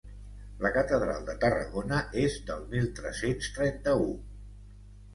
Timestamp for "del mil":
2.51-2.91